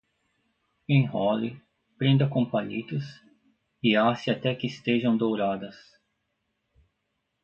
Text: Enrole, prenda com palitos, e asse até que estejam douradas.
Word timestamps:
Enrole, 0.89 1.61
prenda 1.95 2.27
com 2.27 2.43
palitos, 2.43 3.03
e 3.83 3.95
asse 3.95 4.31
até 4.31 4.55
que 4.55 4.65
estejam 4.65 5.15
douradas. 5.15 5.75